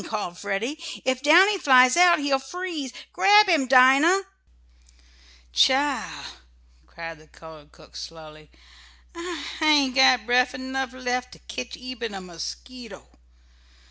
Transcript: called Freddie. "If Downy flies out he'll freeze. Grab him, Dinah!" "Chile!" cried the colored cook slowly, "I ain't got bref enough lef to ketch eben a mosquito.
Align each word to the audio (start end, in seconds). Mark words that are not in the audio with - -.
called 0.07 0.35
Freddie. 0.35 0.79
"If 1.05 1.21
Downy 1.21 1.59
flies 1.59 1.95
out 1.95 2.17
he'll 2.17 2.39
freeze. 2.39 2.91
Grab 3.13 3.47
him, 3.47 3.67
Dinah!" 3.67 4.21
"Chile!" 5.53 6.05
cried 6.87 7.19
the 7.19 7.27
colored 7.27 7.71
cook 7.71 7.95
slowly, 7.95 8.49
"I 9.13 9.43
ain't 9.61 9.93
got 9.93 10.25
bref 10.25 10.55
enough 10.55 10.93
lef 10.93 11.29
to 11.29 11.39
ketch 11.47 11.77
eben 11.77 12.15
a 12.15 12.19
mosquito. 12.19 13.09